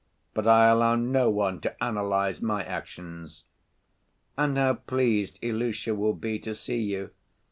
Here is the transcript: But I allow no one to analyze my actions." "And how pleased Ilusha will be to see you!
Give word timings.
But 0.33 0.47
I 0.47 0.67
allow 0.69 0.95
no 0.95 1.29
one 1.29 1.61
to 1.61 1.83
analyze 1.83 2.41
my 2.41 2.63
actions." 2.63 3.43
"And 4.35 4.57
how 4.57 4.73
pleased 4.73 5.37
Ilusha 5.43 5.93
will 5.93 6.15
be 6.15 6.39
to 6.39 6.55
see 6.55 6.81
you! 6.81 7.11